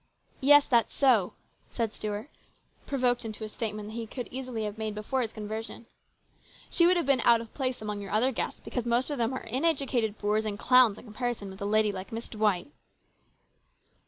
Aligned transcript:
"Yes, 0.51 0.65
that's 0.65 0.95
so," 0.95 1.33
said 1.69 1.93
Stuart, 1.93 2.27
provoked 2.87 3.23
into 3.23 3.43
a 3.43 3.49
statement 3.49 3.91
he 3.91 4.07
could 4.07 4.27
easily 4.31 4.63
have 4.63 4.79
made 4.79 4.95
before 4.95 5.21
his 5.21 5.31
conversion." 5.31 5.85
She 6.71 6.87
would 6.87 6.97
have 6.97 7.05
been 7.05 7.21
out 7.21 7.39
of 7.39 7.53
place 7.53 7.83
among 7.83 8.01
your 8.01 8.09
other 8.09 8.31
guests, 8.31 8.61
because 8.65 8.87
most 8.87 9.11
of 9.11 9.19
them 9.19 9.31
are 9.31 9.43
uneducated 9.47 10.17
boors 10.17 10.43
and 10.43 10.57
clowns 10.57 10.97
in 10.97 11.03
comparison 11.05 11.51
with 11.51 11.61
a 11.61 11.65
lady 11.65 11.91
like 11.91 12.11
Miss 12.11 12.29
D 12.29 12.39
wight! 12.39 12.71